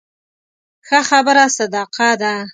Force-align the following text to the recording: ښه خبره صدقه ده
ښه 0.87 0.99
خبره 1.09 1.45
صدقه 1.57 2.09
ده 2.21 2.33